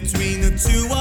[0.00, 0.97] between the two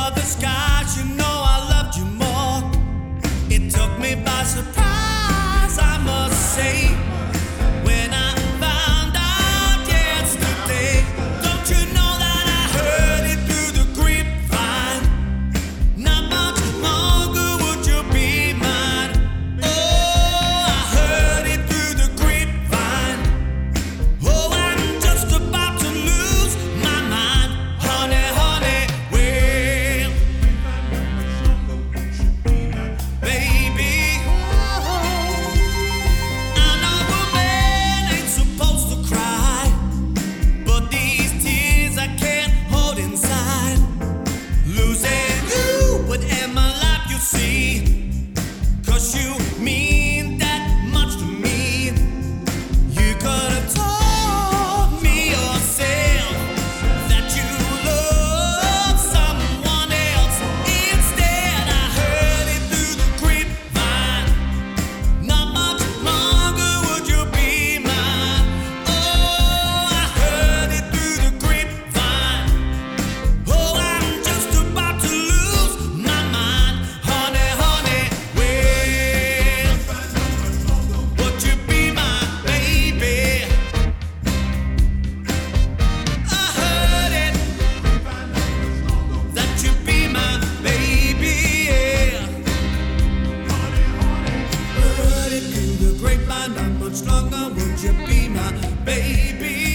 [98.86, 99.66] baby.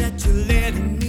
[0.00, 0.99] that you're letting